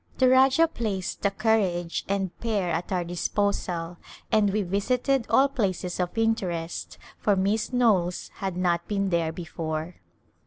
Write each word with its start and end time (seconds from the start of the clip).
The 0.17 0.27
Rajah 0.27 0.67
placed 0.67 1.23
a 1.27 1.29
carriage 1.29 2.05
and 2.07 2.35
pair 2.39 2.71
at 2.71 2.91
our 2.91 3.03
disposal 3.03 3.97
and 4.31 4.49
we 4.51 4.63
visited 4.63 5.27
all 5.29 5.47
places 5.47 5.99
of 5.99 6.17
interest, 6.17 6.97
for 7.19 7.35
Miss 7.35 7.71
Knowles 7.71 8.29
had 8.37 8.57
not 8.57 8.87
been 8.87 9.09
there 9.11 9.31
before. 9.31 9.97